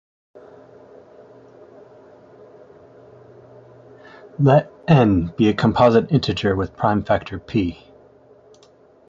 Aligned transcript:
Let 4.39 4.71
"n" 4.87 5.31
be 5.37 5.47
a 5.49 5.53
composite 5.53 6.11
integer 6.11 6.55
with 6.55 6.75
prime 6.75 7.03
factor 7.03 7.37
"p". 7.37 7.85